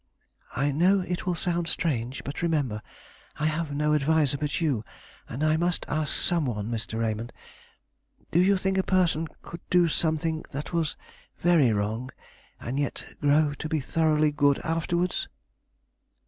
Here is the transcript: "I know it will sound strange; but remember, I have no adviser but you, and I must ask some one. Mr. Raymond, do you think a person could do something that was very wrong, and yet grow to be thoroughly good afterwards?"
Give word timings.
"I 0.55 0.71
know 0.71 1.01
it 1.01 1.27
will 1.27 1.35
sound 1.35 1.67
strange; 1.67 2.23
but 2.23 2.41
remember, 2.41 2.81
I 3.39 3.45
have 3.45 3.71
no 3.71 3.93
adviser 3.93 4.35
but 4.39 4.59
you, 4.59 4.83
and 5.29 5.43
I 5.43 5.57
must 5.57 5.85
ask 5.87 6.11
some 6.15 6.47
one. 6.47 6.71
Mr. 6.71 6.99
Raymond, 6.99 7.31
do 8.31 8.41
you 8.41 8.57
think 8.57 8.79
a 8.79 8.81
person 8.81 9.27
could 9.43 9.61
do 9.69 9.87
something 9.87 10.43
that 10.53 10.73
was 10.73 10.95
very 11.37 11.71
wrong, 11.71 12.09
and 12.59 12.79
yet 12.79 13.13
grow 13.21 13.53
to 13.53 13.69
be 13.69 13.79
thoroughly 13.79 14.31
good 14.31 14.57
afterwards?" 14.65 15.27